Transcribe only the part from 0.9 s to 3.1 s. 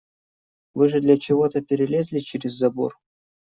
для чего-то перелезли через забор.